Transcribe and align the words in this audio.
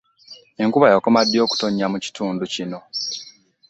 Enkuba 0.61 0.91
yakoma 0.93 1.19
ddi 1.25 1.37
okutonnya 1.45 1.85
mu 1.93 1.97
kitundu 2.05 2.43
kino? 2.53 2.79